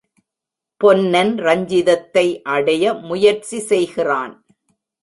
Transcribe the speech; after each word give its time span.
பொன்னன் 0.81 1.33
ரஞ்சிதத்தை 1.37 2.25
அடைய 2.55 2.93
முயற்சி 2.93 3.59
செய்கிறான். 3.59 4.35